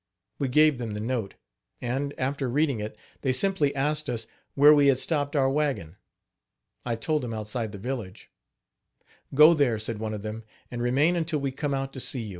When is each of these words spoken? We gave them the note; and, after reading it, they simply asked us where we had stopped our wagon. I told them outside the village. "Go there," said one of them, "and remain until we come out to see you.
We 0.39 0.47
gave 0.47 0.79
them 0.79 0.95
the 0.95 0.99
note; 0.99 1.35
and, 1.79 2.15
after 2.17 2.49
reading 2.49 2.79
it, 2.79 2.97
they 3.21 3.31
simply 3.31 3.75
asked 3.75 4.09
us 4.09 4.25
where 4.55 4.73
we 4.73 4.87
had 4.87 4.97
stopped 4.97 5.35
our 5.35 5.47
wagon. 5.47 5.95
I 6.83 6.95
told 6.95 7.21
them 7.21 7.35
outside 7.35 7.71
the 7.71 7.77
village. 7.77 8.31
"Go 9.35 9.53
there," 9.53 9.77
said 9.77 9.99
one 9.99 10.15
of 10.15 10.23
them, 10.23 10.43
"and 10.71 10.81
remain 10.81 11.15
until 11.15 11.37
we 11.37 11.51
come 11.51 11.75
out 11.75 11.93
to 11.93 11.99
see 11.99 12.23
you. 12.23 12.29